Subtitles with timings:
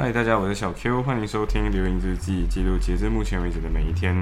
[0.00, 4.14] 嗨，大家，我是小 Q，欢迎收听《留言日记》，记录截至目前为止的每一天。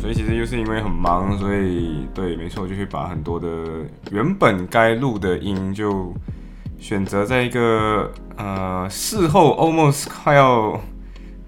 [0.00, 3.48] 所以其实又是因为很忙，所以对，没错，就会把很多的
[4.10, 6.14] 原本该录的音，就
[6.78, 10.80] 选择在一个呃事后 almost 快要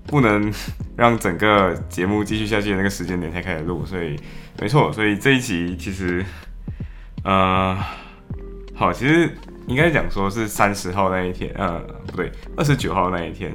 [0.07, 0.53] 不能
[0.97, 3.87] 让整个节目继续下去的那个时间点才开始录。
[3.87, 4.21] 所以
[4.61, 6.23] 没错，所以这一集其实
[7.25, 7.75] 呃
[8.75, 9.34] 好，其实
[9.67, 13.51] 应该讲说是三十号那一天，呃不对，二十九号那一天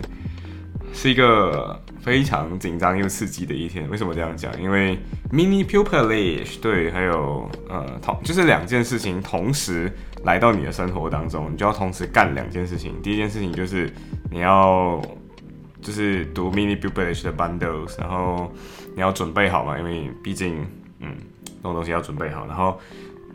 [0.92, 1.80] 是一个。
[2.08, 4.50] 非常紧张又刺激的一天，为什么这样讲？
[4.62, 4.98] 因为
[5.30, 9.92] mini pupilage 对，还有呃同就是两件事情同时
[10.24, 12.96] 来到你的生活当中，你就要同时干两件事情。
[13.02, 13.92] 第一件事情就是
[14.32, 15.02] 你要
[15.82, 18.50] 就是读 mini pupillage 的 bundles，然后
[18.96, 20.66] 你要准备好嘛，因为毕竟
[21.02, 21.14] 嗯
[21.46, 22.80] 这种东西要准备好，然后。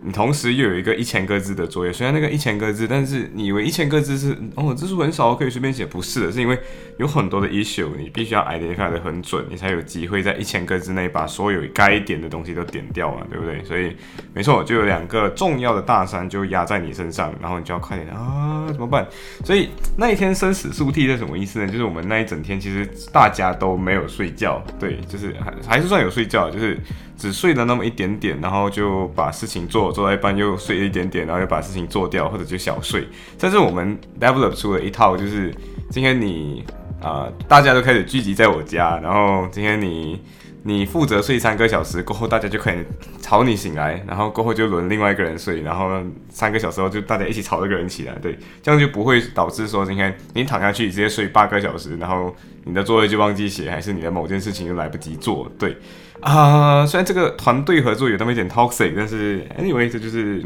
[0.05, 6.59] 你同时又有一个一千个字的作业，虽然那个一千个字，但是你以为一千个字是哦字数很少，可以随便写，不是的，是因为
[6.99, 13.63] 有很多的 issue，你必须要 identify 的很准，你才有机会在一千个字内把所有该点的东西都点掉嘛，对不对？
[13.65, 13.97] 所以
[14.35, 19.07] 没错，就有两个重要的大山就压在你身上，然后你就要快点啊，怎么办？
[19.45, 21.67] 所以那一天生死速递是什么意思呢？
[21.67, 26.77] 就是我们那一整天其实大家都没有睡觉，对，就是还还是算有睡觉，就是。
[27.17, 33.07] 只睡了那么一点点，然后就把事情做做到一半，又睡了一点点，然后又把事情做掉，或者就小睡。
[33.39, 35.55] 但是我们 develop 出了一套，就是
[35.91, 36.65] 今天你
[37.01, 40.21] 啊，大家都开始聚集在我家，然后今天你
[40.65, 42.77] 你负责睡三个小时过后，大家就可以
[43.21, 55.77] 吵你醒来，然后过后就轮另外一个人睡，然后三个小时后就大家一起吵这个人起来，对，这样就不会导致说今天你躺下去直接睡八个小时，然后你的作业就忘记写，还是你的某件事情就来不及做，对。
[56.23, 60.43] 啊，虽然这个团队合作有那么一点 toxic，但是 anyway，这就是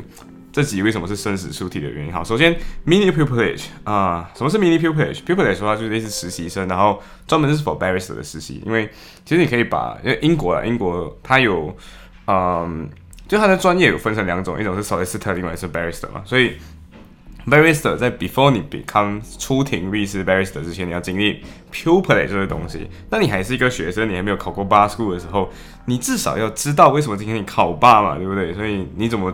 [0.51, 2.13] 这集为什么是生死出题的原因。
[2.13, 2.57] 好，首先
[2.87, 8.63] mini pupilage 啊，什么是 mini pupilage？pupilage 的话就是类似实习生，然后专门是 for barrister 的实习。
[8.65, 8.89] 因为
[9.25, 11.77] 其实你可以把，因为英国啊，英国它有，
[12.27, 12.89] 嗯，
[13.29, 16.57] 就它的专业有分成两种，一种是 solicitor，另外是 barrister 嘛，所以。
[17.49, 21.43] Barrister 在 before 你 become 出庭律师 Barrister 之前，你要经历
[21.73, 22.89] pupillage 这些东西。
[23.09, 25.49] 那你还是一个学生，你还没有考过 bar school 的时候，
[25.85, 28.53] 你至少要知道为什么今天你考 bar 嘛，对不对？
[28.53, 29.33] 所以你怎么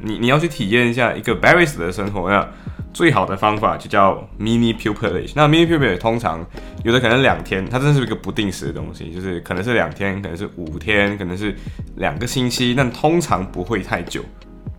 [0.00, 2.46] 你你要去体验一下一个 Barrister 的生活呀？
[2.92, 5.32] 最好的方法就叫 mini pupillage。
[5.34, 6.46] 那 mini pupillage 通常
[6.84, 11.56] 有的可能两天，它真的是一个不定时的东西，就是可能是两天，可能是五天，可能是
[11.96, 14.22] 两个星期，但通常不会太久。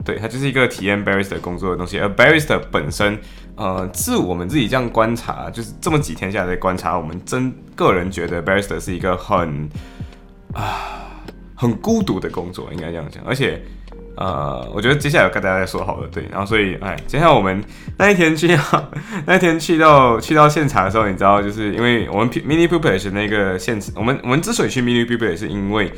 [0.05, 3.19] 对，它就是一个体验 barrister 工作的东西，而 barrister 本身，
[3.55, 9.69] 呃，自我们自己这样观察，就是这么几天下来观察，我们真个人觉得 barrister 是一个很
[10.53, 11.11] 啊
[11.55, 13.61] 很孤独的工作，应该这样讲，而且。
[14.17, 17.63] 呃，我觉得接下来跟大家再说好了，对，然后所以，哎，接下来我们
[17.97, 18.91] 那一天去到
[19.25, 25.91] 那一天去到去到现场的时候，你知道，就是因为我们 mini pupillage 那个现场，我们我们之所以去 mini pupillage 是因为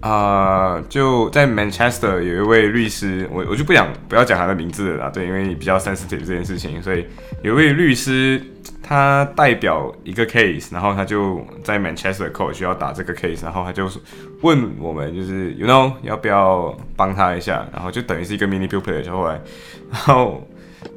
[0.00, 7.06] 啊，就在 Manchester 有一位律师，我我就不讲不要讲他的名字了啦，对，因为比较 sensitive 这件事情，所以
[7.42, 8.42] 有一位律师。
[8.84, 13.88] 他代表一个 case，然后他就在 Manchester court 需要打这个 case，然后他就
[14.42, 19.40] 问我们，就是 you know 要不要帮他一下，然后就等于是一个 mini pupil 后来，
[19.90, 20.46] 然后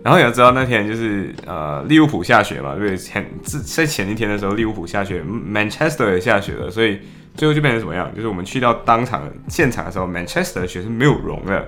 [0.03, 6.99] 然后你要知道那天就是呃利物浦下雪嘛，对，前在前一天的时候利物浦下雪，Manchester 也下雪了，所以
[7.35, 8.13] 最后就变成什么样？
[8.15, 11.67] 就是我们去到当场现场的时候，Manchester 的雪是没有融的。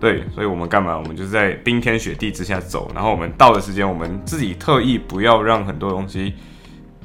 [0.00, 0.98] 对，所以我们干嘛？
[0.98, 6.34] 我们就是在冰天雪地之下走，然后我们到的时间，我们自己特意不要让很多东西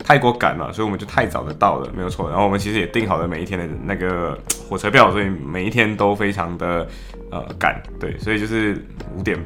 [0.03, 2.29] 太过赶嘛，所以我们就太早的到了，没有错。
[2.29, 4.37] 然后我们其实也订好了每一天的那个
[4.69, 6.87] 火车票，所以每一天都非常的
[7.31, 7.81] 呃赶。
[7.99, 8.77] 对，所以就是
[9.15, 9.37] 五点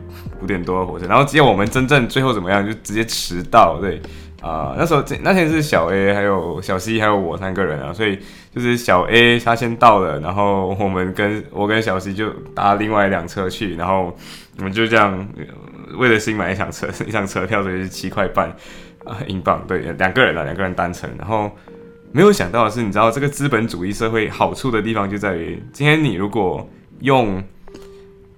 [0.42, 3.80] 五点多的火车，然后只有我们真正最后怎么样，就直接迟到。
[3.80, 4.02] 对。
[4.42, 8.18] 啊，那时候这那天是小 A 还有小 C 还有我三个人啊，所以
[8.52, 14.18] 就是小 A 他先到了，然后我们跟我跟小 C 就搭另外一辆车去，然后
[14.58, 15.28] 我们就这样
[15.96, 18.52] 为了新买一辆车 一辆车票，所以是七块半
[19.06, 21.52] 啊英镑，对，两个人啊两个人单程，然后
[22.12, 26.70] 没有想到的是，你知道这个资本主义社会好处的地方就在于，今天你如果
[27.00, 27.44] 用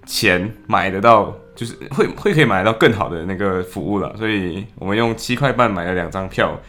[0.05, 1.33] 钱买得到。
[1.55, 6.59] 就是会会可以买得到更好的那个服务了，所以我们用七块半买了两张票，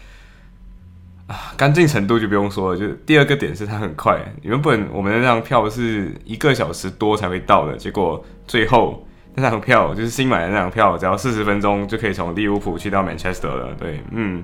[1.26, 4.20] 啊，干净程度就不用说了，就第二个点是它很快。
[4.42, 9.03] 原本我们那张票是一个小时多才会到的，结果最后
[9.34, 13.74] 那张票就是新买的那张票，只要四十分钟就可以从利物浦去到 Manchester 了。
[13.78, 14.42] 对，嗯。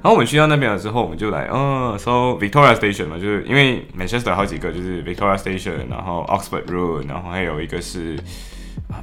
[0.00, 8.16] 然后我们去到那边了之后，我们就来，嗯搜 Victoria Station 嘛，就是因为 Manchester 好几个，就是 Victoria Station，然后 Oxford Road，然后还有一个是。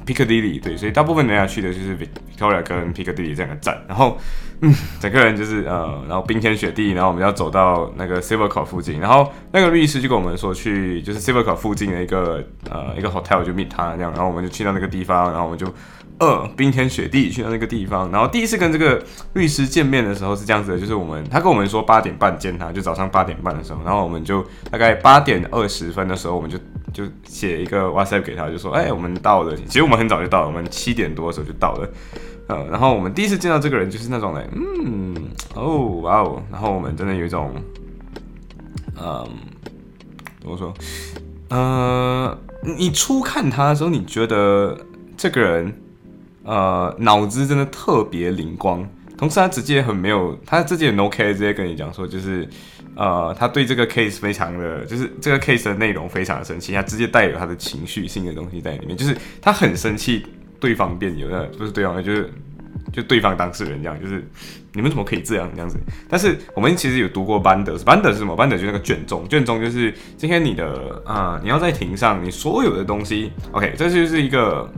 [0.04, 4.18] Piccadilly 对，所以大部分人要去的就是 Victoria 跟 Piccadilly 这两个站，然后，
[4.60, 15.66] 嗯， 整个人就是呃，然后冰天雪地，然后我们要走到那个 Silvercourt 附近，然后那个律师就跟我们说去就是 Silvercourt 附近的一个呃一个 hotel 就 meet 他那样，然后我们就去到那个地方，然后我们就。
[16.18, 19.04] 呃冰天雪地去到那个地方，然后第一次跟这个
[19.34, 26.56] 律师见面的时候是这样子的，就是我们他跟我们说八点半见他，就早上八点半的时候，然后我们就大概八点二十分的时候，我们就
[26.90, 29.54] 就写一个 WhatsApp 给他，就说哎，我们到了。
[29.66, 31.86] 其实我们很早就到了，我们七点多的时候就到了。
[32.48, 35.14] 呃，然后我们第一次见到这个人就是那种嘞，嗯，
[35.54, 37.52] 哦，哇哦，然后我们真的有一种，
[39.00, 39.28] 嗯，
[40.40, 40.72] 怎么说？
[41.48, 42.38] 呃，
[42.78, 44.78] 你初看他的时候，你觉得
[45.16, 45.72] 这个人？
[46.48, 48.88] 呃，脑子真的特别灵光，
[49.18, 52.48] 同时他直接很没有，他直接 no care，直接跟你讲说，就是，
[52.94, 60.24] 呃，他对这个 case 非常的，就是这个 case 的内容非常的生气，他直接带有他的情绪性的东西在里面，就是他很生气，
[60.60, 62.32] 对方辩友，那不是对方，就是
[62.92, 64.22] 就对方当事人这样，就是
[64.72, 65.78] 你们怎么可以这样这样子？
[66.08, 68.34] 但是我们其实有读过班德，班德是什么？
[68.34, 74.70] 班德就是那个卷宗，卷宗就是今天你的啊，你要在庭上，你所有的东西，OK，这就是一个。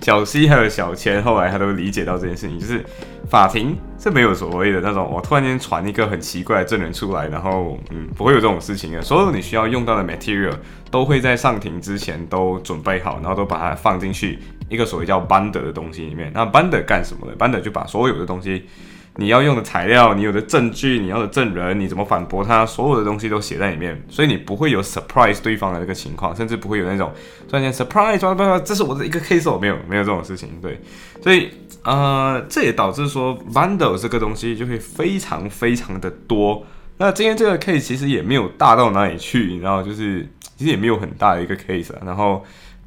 [0.00, 2.84] 小西还有小千后来他都理解到这件事情，就是
[3.28, 9.00] 法庭是没有所谓的那种，我突然间传一个很奇怪的证人出来，然后嗯，不会有这种事情的。
[9.00, 10.54] 所有你需要用到的 material
[10.90, 14.40] 都会在上庭之前都准备好，然后都把它放进去
[14.72, 16.32] 一个所谓叫 bund 的东西里面。
[16.34, 18.64] 那 bund 干什么的？bund 就把所有的东西。
[19.16, 22.64] 你要用的材料，你有的证据，你要的证人，你怎么反驳他？
[22.64, 27.12] 所有的东西都写在里面，所以你不会有 surprise 对方的这个情况，甚至不会有那种
[27.46, 30.80] 突然间 surprise，这是我的一个 case，没有没有这种事情，对，
[31.22, 31.50] 所以
[31.84, 36.64] 呃，这也导致说 bundle 这个东西就会非常非常的多。
[36.96, 40.26] 那今天这个 case 其实也没有大到哪里去，然后就是
[40.56, 42.42] 其实也没有很大的一个 case，然后。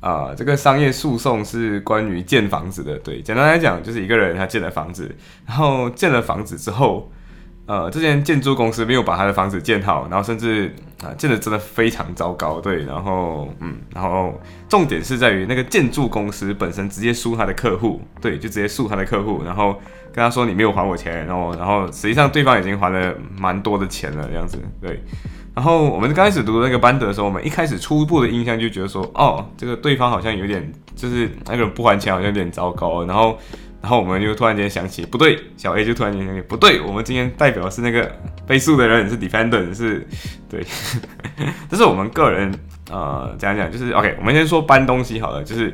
[0.06, 2.96] 啊，这个商业诉讼是关于建房子的。
[3.00, 5.10] 对，简单来讲，就是一个人他建了房子，
[5.48, 7.12] 然后建了房子之后，
[7.66, 10.72] 呃，这间建筑公司没有把他的房子建好，然后甚至
[11.04, 12.62] 啊，建的真的非常糟糕。
[12.62, 19.74] 对，然后嗯，然后重点是在于那个建筑公司本身直接诉他的客户，对，就直接诉他的客户，然后
[20.14, 25.02] 跟他说你没有还我钱，然后然后实际上对方已经还了蛮多的钱了，这样子，对。
[25.56, 33.06] 然后我们刚开始读那个班德的时候，我们一开始初步的印象就觉得说，哦，这个对方好像有点，就是那个人不还钱好像有点糟糕。
[33.06, 33.40] 然后，
[33.82, 38.12] 然后我们就突然间想起，不对，小 A 就突然间想起，不对，我们今天代表的是那个
[38.46, 40.06] 被诉的人是 defendant，是
[40.50, 40.62] 对，
[41.72, 42.54] 这是我们个人。
[42.92, 45.44] 呃，讲讲就是 OK，我们先说搬东西好了。
[45.44, 45.74] 就是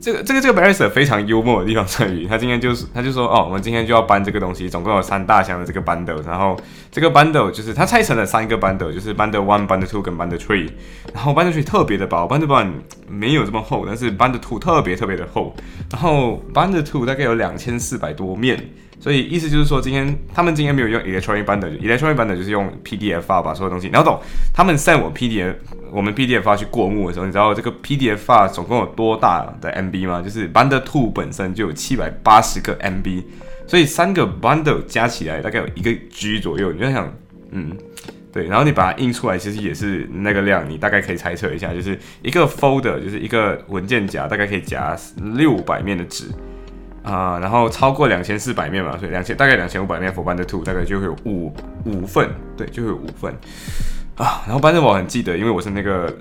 [0.00, 6.58] 这个这个这个 barrister 非常幽默的地方在于，他今天就是他就说哦，我们今天就要搬这个东西，总共有三大箱的这个 bundle，然后
[6.90, 10.70] 这个 bundle 就是他拆成了三个 bundle，就是 bundle one、bundle two 跟 bundle three，
[11.12, 12.70] 然后 bundle three 特别的薄，bundle one
[13.06, 15.54] 没有这么厚，但是 bundle two 特别特别的厚，
[15.90, 18.70] 然后 bundle two 大概有两千四百多面。
[19.00, 23.88] 所以意思就是说，今天他们今天没有用 electronic binder，electronic binder 就是用 PDF 发把所有东西。
[23.88, 24.20] 然后懂，
[24.52, 25.54] 他们 send 我 PDF，
[25.90, 30.20] 我们 PDF 发去过目的时候，你知道这个 PDF 发总共有多大的 MB 吗？
[30.20, 33.24] 就是 binder two 本身就有七百八十个 MB，
[33.66, 36.70] 所以三个 bundle 加起来大概有一个 G 左右。
[36.70, 37.10] 你就想，
[37.52, 37.74] 嗯，
[38.30, 46.26] 对，然后你把它印出来，其实也是那个量，你大概可以猜测一下，就是一个 folder，就是一个文件夹，大概可以夹六百面的纸。
[47.02, 51.52] 啊，然后超过两千四百面嘛，所以两千大概两千五百面 for band two 大概就会有五
[51.84, 53.32] 五份，对，就会有五份
[54.16, 54.42] 啊。
[54.46, 56.14] 然后 band 我很记得，因为我是那个，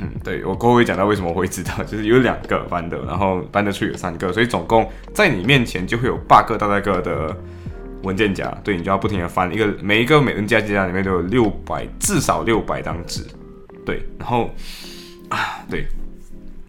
[0.00, 7.34] 嗯，对我过后会讲到为什么我会知道， 就是有两个 band，然后 band two 有三个，所以总共在你面前就会有八个大概个的
[8.02, 13.26] 文件夹，对你就要不停的翻一个，每一个每文件夹里面都有六百至少六百张纸，
[13.86, 14.50] 对，然后
[15.30, 15.86] 啊，对。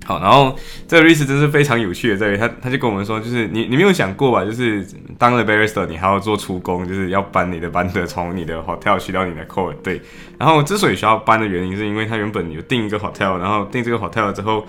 [0.08, 4.88] 好，然后这个律师真是非常有趣的，在于他他就跟我们说，就是你你没有想过吧，就是
[5.18, 9.74] 当了 barrister，你还要做出工，就是要搬你的班的从你的 hotel 去到你的 court。
[9.84, 10.02] 对，
[10.40, 14.66] 然后之所以需要搬的原因，是因为他原本有订一个 hotel，然后订这个 hotel 之后，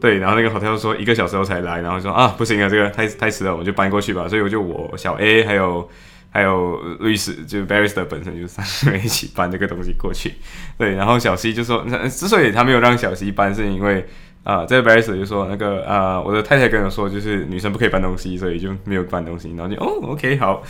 [0.00, 4.28] 对，然后那个 hotel 说一个小时后才来，然后说啊不行啊，这个太太迟了，我就搬过去吧。
[4.28, 5.90] 所以我就我小 A 还有
[6.30, 10.34] 还有律师，就 barrister 本身就三个人一起搬这个东西过去。
[10.78, 14.06] 对，然后小 C 就说，之所以他没有让小 C 搬，是因为。
[14.42, 19.54] 啊，这个 barista 就说那个啊，我的太太跟我说，就是女生不可以搬东西，所以就没有搬东西。
[19.54, 20.62] 然后就哦，OK，好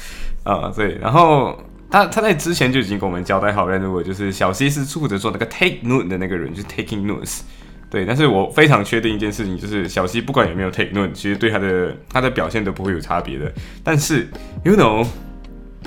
[0.42, 0.98] 啊，对。
[1.00, 1.56] 然后
[1.88, 7.42] 他他在之前就已经给我们交代好了，如果，就是小 C 是负责做那个 take note 的那个人，就是 taking notes。
[7.88, 13.52] 对，但是我非常确定一件事情，就是小 C 不管有没有 take note，其实对他的他的表现都不会有差别的。
[13.84, 14.26] 但是
[14.64, 15.06] you know，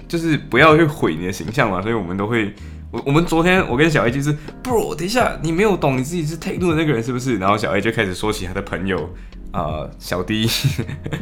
[0.08, 2.54] 就是不要去毁你的形象嘛，所以我们都会。
[2.94, 4.32] 我我们昨天我跟小 A 就是
[4.64, 7.38] ，bro，等一下，你没有懂你自己是 take note 的那个人是不是？
[7.40, 9.10] 然后小 A 就开始说起他的朋友。
[9.52, 10.50] 啊，小 D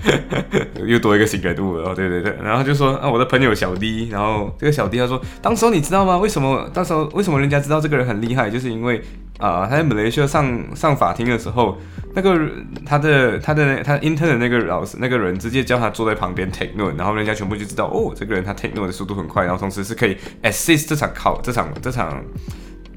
[0.88, 6.18] 又多一个新人物了，对对对，然后就说啊，我的朋友小 D，然后这个小 D 他说，当时候你知道吗？
[6.18, 6.70] 为什么？
[6.74, 8.50] 当时候为什么人家知道这个人很厉害？
[8.50, 9.02] 就是因为
[9.42, 11.78] 啊，他在马来西亚上上法庭的时候，
[12.14, 12.40] 那个
[12.86, 22.24] 他的他的他 intern 的那个老师那个人直接叫他坐在旁边 take note，然后人家全部就知道哦，这个人他 take note 的速度很快，然后同时是可以 assist 这场考这场这场。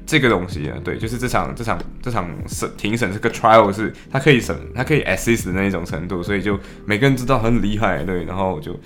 [0.07, 8.79] 这个东西啊，对，就是这场这场这场审庭审这个 trial 是他可以审，他可以 assist 的那一种程度，所以就每个人知道很厉害，对，然后就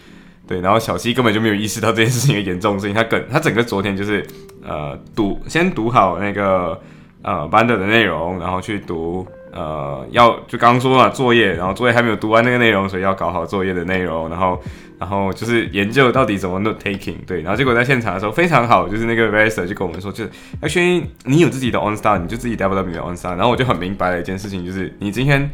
[0.48, 4.26] 对，然后小西根本就没有意识到这件事情的严重性，他整他整个昨天就是
[4.64, 6.82] 呃读先读好那个
[7.24, 9.26] 呃班的的内容，然后去读。
[9.52, 14.62] 呃，要就刚刚说嘛，作业，然后作业还没有读完那个内容，所以要搞好作业的内容，然后，
[15.00, 20.30] 然后就是研究到底怎么 note taking，对，然后结果在现场的时候非常好，就是那个 v e s e r 就跟我们说，就是
[20.62, 25.50] H A，你有自己的 on star，你就自己 develop 你的 on star，然后我就很明白了一件事情，就是你今天，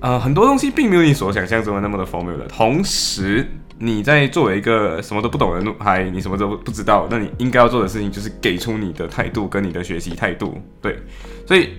[0.00, 10.98] 呃，很多东西并没有你所想象中的那么的 formula，同时你在作为一个什么都不懂的路嗨，你什么都不知道，那你应该要做的事情就是给出你的态度跟你的学习态度，对，
[11.46, 11.70] 所以。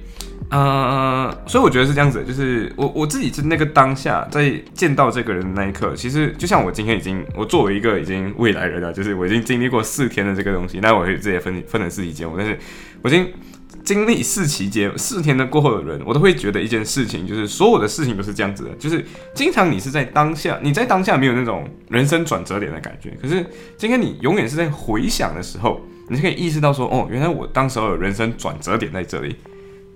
[0.50, 12.58] 呃，所以我觉得是这样子，就是我我自己是那个当下在见到这个人的那一刻，其实就像我今天已经，我作为一个已经未来人了，就是我已经经历过四天的这个东西，那我可以直接分分成四期节目，但是
[13.02, 13.28] 我已经
[13.88, 23.46] 经历四期节四天的过后的人，我都会觉得一件事情，就是所有的事情都是这样子的，就是经常你是在当下，你在当下没有那种人生转折点的感觉，可是
[23.78, 25.80] 今天你永远是在回想的时候，
[26.10, 29.38] 你就可以意识到说，哦，原来我当时候有人生转折点在这里。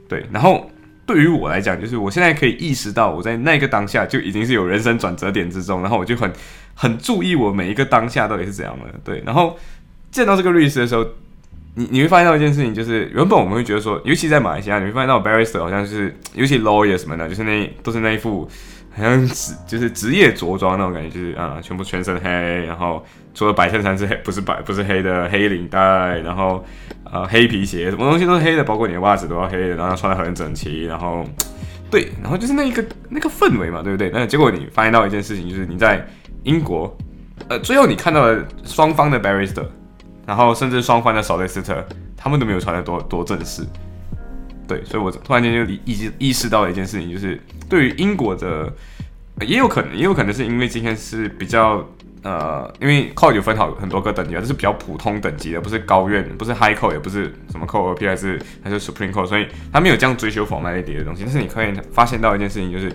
[0.07, 0.71] 对，然后
[1.05, 6.31] 对于我来讲，就是我现在可以意识到，我在那个当下就已经是有人生转折点之中，然后我就很
[6.73, 8.85] 很注意我每一个当下到底是怎样的。
[9.03, 9.57] 对，然后
[10.11, 11.05] 见到这个律师的时候，
[11.75, 18.49] 你你会发现到一件事情，就是原本我们会觉得说，尤其在马来西亚，你会发现到 barrister 好像是，尤其 lawyer 什么的，就是那都是那一副。
[18.93, 22.29] 好像职就是职业着装那种感觉，就是啊，全部全身黑，
[22.65, 23.01] 然后
[23.33, 25.79] 除了白衬衫是黑，不是白不是黑的黑领带，
[26.19, 26.61] 然后
[27.05, 31.25] 呃黑皮鞋，什么东西都是黑的，包括你的袜子都要黑的，然后穿的很整齐，然后
[31.89, 34.11] 对，然后就是那一个那个氛围嘛，对不对？
[34.13, 36.05] 那结果你发现到一件事情，就是你在
[36.43, 36.93] 英国，
[37.47, 39.63] 呃，最后你看到了双方的 barrister，
[40.31, 41.83] 然后甚至双方的 solicitor，
[42.15, 43.63] 他们都没有穿的多多正式。
[44.65, 48.71] 对，所以我突然间就意意意识到了一件事情，就是对于英国的，
[49.45, 51.85] 也有可能，也有可能是因为今天是比较
[52.23, 61.23] 呃，因为 code 有分好很多个等级啊，这是比较普通等级的，不是高院，不是 high code，也不是什么 code P 还是还是 supreme code，所以他没有这样追求 formality 的东西。
[61.25, 62.89] 但是你可以发现到一件事情，就是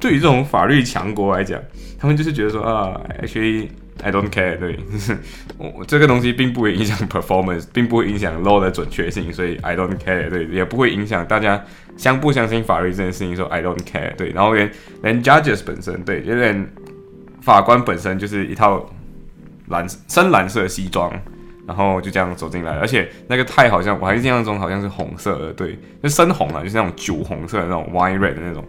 [0.00, 1.62] 对于这种法律强国来讲，
[2.00, 3.70] 他们就是觉得说啊，h a。
[4.02, 4.78] I don't care，对，
[5.58, 11.62] 我这个东西并不会影响 performance，并不会影响 law 的准确性，所以 I don't care，对，也不会影响大家
[11.96, 13.36] 相不相信法律这件事情。
[13.36, 14.70] 说 I don't care，对，然后连
[15.02, 16.66] 连 judges 本身，对，就连
[17.42, 18.90] 法官本身就是一套
[19.68, 21.12] 蓝深蓝色西装，
[21.66, 28.64] 然后就这样走进来，而且那个太好像我还是印象中好像是红色的，对，就深红啊，就是那种酒红色的那种 wine red 的那种。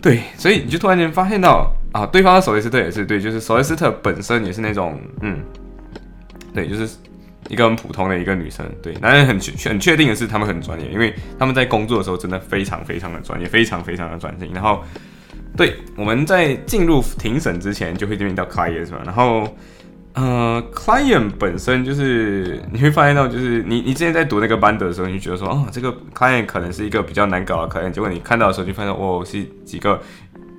[0.00, 5.40] 对，所以你就突然间发现到啊，对方的索雷斯特也是对，就是索雷斯特本身也是那种，嗯，
[6.54, 6.96] 对，就是
[7.48, 8.64] 一个很普通的一个女生。
[8.82, 14.50] 对，男人很确很确定的是，他们很专业，因为他们在工作的时候真的非常非常的专业，非常非常的专心。
[14.52, 14.84] 然后，
[15.56, 19.02] 对，我们在进入庭审之前就会面临到 client 是吧？
[19.04, 19.48] 然后。
[20.16, 30.00] 呃，client 本身就是你会发现到，就是你你之前在读那个班的时候，你就觉得说，哦，这个 client 可能是一个比较难搞的 client，结果你看到的时候就发现，哦，是几个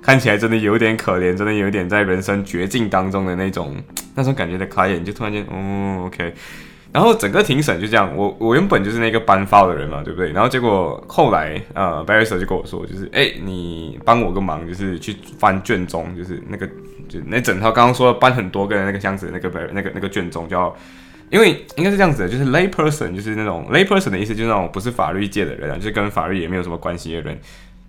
[0.00, 3.74] 看起来真的有点可怜，真的有点在人生绝境当中的那种
[4.14, 6.32] 那种感觉的 client，就突然间，哦，OK。
[6.92, 10.30] 然后整个庭审就这样，我我原本就是那个颁发的人嘛，对不对？
[10.32, 16.66] 然后结果后来，呃，barrister 就跟我说，就是哎，你帮我个忙，就是去翻卷宗，就是那个
[17.08, 20.74] 就那整套刚刚说搬很多个那个箱子那个那个那个卷宗，叫
[21.30, 27.38] 因为应该是这样子的，就是 lay person，就是那种 lay person 的意思，就是那种不是法律界的人啊，就是跟法律也没有什么关系的人，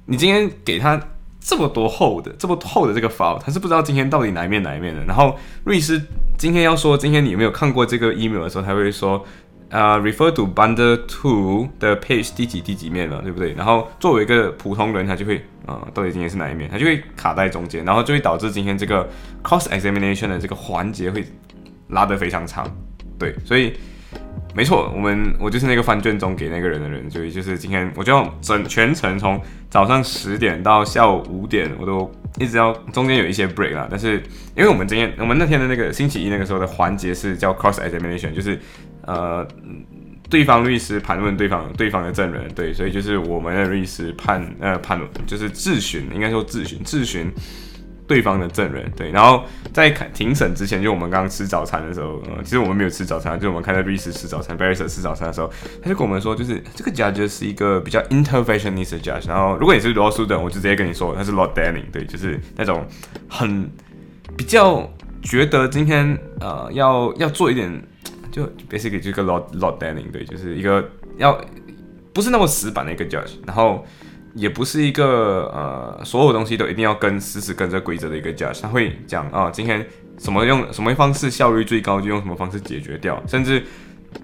[0.06, 1.00] 你今天给他。
[1.42, 5.02] 这么多厚的，这么厚的这个 file，他是不知道今天到底哪一面哪一面的。
[5.06, 6.00] 然后律师
[6.38, 9.26] 今天要说，今天你有没有看过这个 email 的时候，他会说，
[9.70, 13.54] 呃，refer to bundle two 的 page 第几第几面了，对不对？
[13.54, 19.08] 然后作为一个普通人，他就会，呃，到底今天是哪一面，他就会卡在中间，然后就会导致今天这个
[19.44, 21.24] cross examination 的这个环节会
[21.90, 22.66] 拉得非常长。
[23.20, 23.74] 对，所以
[24.56, 32.10] 没错，我们我就是那个翻卷宗给那个人的人，所以就是今天我就要整全程从早上十点到下午五点，我都
[32.40, 33.88] 一直要中间有一些 break 啦。
[33.88, 34.16] 但是
[34.56, 38.60] 因为我们今天我们那天的那个星期一那个时候的环节是叫 cross examination，就是
[39.14, 39.48] 呃。
[40.30, 47.34] 对方律师盘问对方对方的证人，对，所以就是我们的律师判呃判就是质询，应该说质询质询
[48.08, 55.52] 对方的证人，对，然后在庭审之前，就我们刚刚吃早餐的时候，呃，其实我们没有吃早餐，就我们看到律师吃早餐 b a r r i s t 吃早餐的时候，
[55.82, 62.86] 他就跟我们说，就是这个 judge 是一个比较 interventionist judge，然后如果你是 law student，我就直接跟你说他是 Lord Denning，对，就是那种
[63.28, 63.68] 很
[64.38, 64.88] 比较
[65.24, 67.82] 觉得今天呃要要做一点。
[68.32, 71.40] 就 basically 就个 lot lot danning 对，就是一个要
[72.14, 73.86] 不是那么死板的一个 judge，然后
[74.34, 79.86] 也不是一个呃所有东西都一定要跟死死跟着规则的一个 judge，他会讲啊今天
[80.18, 83.58] 什么用什么方式效率最高就用什么方式解决掉，甚至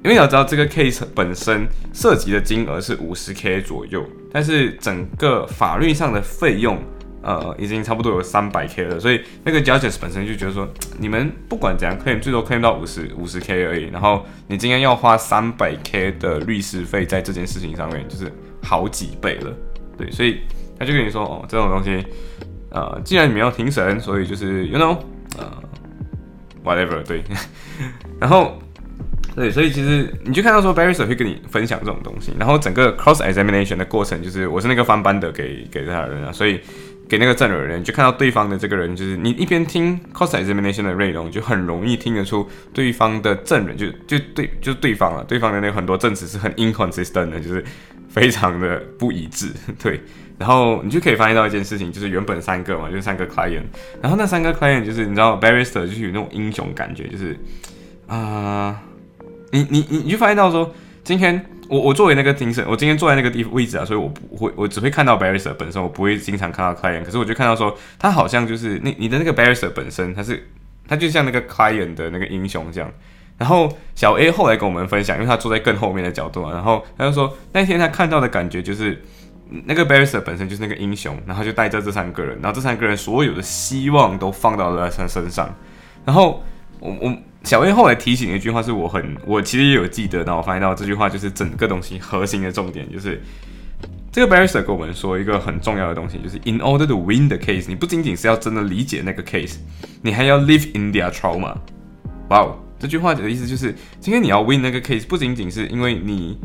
[0.04, 6.78] 因为你要知道这个 case 本身涉及的金额是五十 k 左右，但是整个法律上的费用。
[7.26, 13.86] 呃，已经差不多有三百 K 了，所以那个 judges 本身就觉得说，你们不管怎样可以最多 claim 到五十五十 K 而已。
[13.86, 19.52] 然后你今天要花三百 K 的律师费在这件事情上面，就是好几倍了。
[19.98, 20.42] 对，所以
[20.78, 22.06] 他就跟你说，哦，这种东西，
[22.70, 24.96] 呃，既然你们要庭审，所以就是 you know，
[25.40, 25.52] 呃
[26.64, 27.24] ，whatever，对。
[28.20, 28.60] 然后，
[29.36, 32.34] 对，所以其实你就看到说，barrister 会跟你分享这种东西。
[32.38, 36.62] 然后整个 cross examination 的过程，就是我是那个翻班的给给他的人啊，所以。
[37.08, 47.64] 给那个证人，就看到对方的这个人，就是你一边听 cossexamination 的内容，就很容易听得出对方的证人就就对就是对方了，对方的那很多证词是很 inconsistent 的，就是
[48.10, 49.48] 非常的不一致。
[49.82, 50.02] 对，
[50.40, 53.64] 然后你就可以发现到一件事情，就是原本三个嘛，就是三个 client，
[54.02, 57.38] 然后那三个 client 就是你知道 barrister 就是有那种英雄感觉，就是
[58.08, 58.82] 啊，
[59.52, 61.46] 你你你就发现到说今天。
[61.70, 67.04] 我我作为那个庭审，我今天坐在那个地位置啊，所以我不会，我只会看到 barrister 本身，我不会经常看到 client。
[67.04, 70.48] 可是我就看到说，他好像就是那你的那个 barrister 本身，他是
[70.88, 72.92] 他就像那个 client 的那个英雄这样。
[73.38, 79.04] 然后小 A 后来跟我们分享，因为他坐在更后面的角度啊，然后他就说那天他看到的感觉就是
[79.66, 85.54] 那个 barrister 本身就是那个英雄，然后就带着这三个人，然后这三个人所有的希望都放到了他身上，
[86.06, 86.44] 然后
[86.80, 87.18] 我我。
[87.46, 93.22] 小 A 后来提醒一句话，是我很我其实也有记得，然后我发现到这句话就是整个东西核心的重点，就是
[94.12, 99.58] 这个 barrister 跟我们说一个很重要的东西，就是 in order to win the case，你不仅仅是要真的理解那个 case，
[100.02, 101.56] 你还要 live in their trauma。
[102.30, 106.40] 哇哦，这句话的意思就是，今天你要 win 那个 case，不仅仅是因为你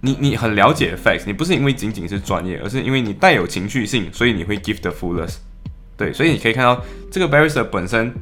[0.00, 5.36] 你你很了解 facts，你不是因为仅仅是专业，而是因为你带有情绪性，所以你会 give the fullest。
[5.96, 8.12] 对，所以你可以看到这个 barrister 本身。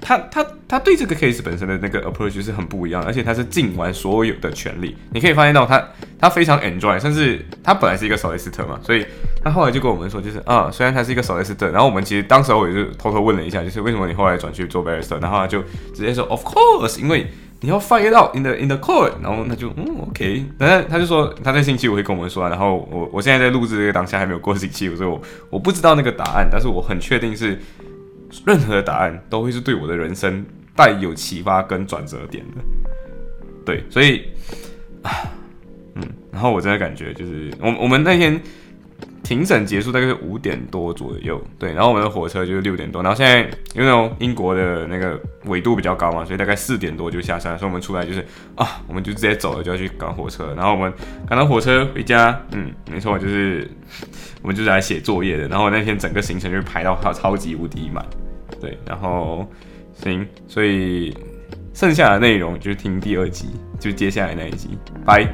[0.00, 4.94] 他他他对这个 case 本身的那个 approach 是很不一样，而且他是尽完所有的权利。
[5.12, 5.82] 你可以发现到他
[6.18, 9.06] 他非常 enjoy，甚至他本来是一个 solicitor 嘛，所以
[9.42, 15.62] 他后来就跟我们说，就是啊，虽然他是一个 solicitor，然后我们其实当时我也是偷偷问了一下，就是为什么你后来转去做 barrister，然后他就
[15.94, 17.26] 直接说 of course，因为
[17.60, 27.58] 你要 fight it out in the in the court，然后他就嗯 OK，然后他就说他在星期五会跟我们说，然后我我现在在录制这个当下还没有过星期五，所以我我不知道那个答案，但是我很确定是。
[28.46, 30.44] 任何的答案都会是对我的人生
[30.76, 32.62] 带有启发跟转折点的，
[33.64, 34.24] 对，所以
[35.02, 35.10] 啊，
[35.94, 38.40] 嗯，然后我真的感觉就是，我我们那天
[39.22, 48.20] 庭审结束大概是五点多左右，对，然后我们的火车就是六点多，然后现在因为英国的那个纬度比较高嘛，所以大概四点多就下山，所以我们出来就是
[48.54, 50.92] 啊，我们就直接走了，就要去赶火车，然后我们
[51.26, 53.70] 赶到火车回家，嗯，没错，就是
[54.42, 58.04] 我们就是来写作业的，然后那天整个行程就排到超超级无敌满。
[58.64, 59.46] 对，然后
[59.92, 61.14] 行，所以
[61.74, 63.48] 剩下的内容就听第二集，
[63.78, 65.28] 就接下来那一集，拜。